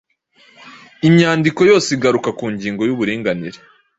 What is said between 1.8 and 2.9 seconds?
igaruka ku ngingo